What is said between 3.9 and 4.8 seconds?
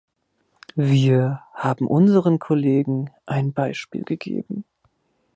gegeben.